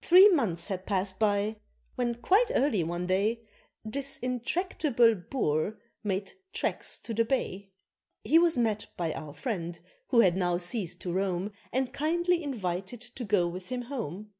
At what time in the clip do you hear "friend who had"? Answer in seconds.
9.34-10.38